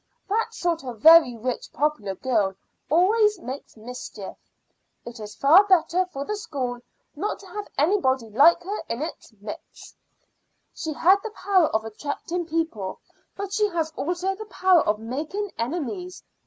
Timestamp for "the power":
11.21-11.67, 14.33-14.81